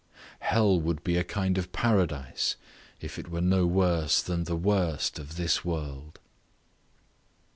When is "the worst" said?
4.45-5.19